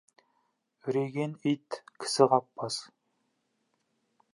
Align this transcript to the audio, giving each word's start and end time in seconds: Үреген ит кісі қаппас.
Үреген 0.87 1.37
ит 1.53 1.79
кісі 2.01 2.29
қаппас. 2.35 2.83